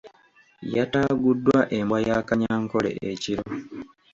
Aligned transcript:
Yataaguddwa 0.75 1.57
embwa 1.77 1.99
ya 2.07 2.17
Kanyankole 2.27 2.91
ekiro. 3.09 3.43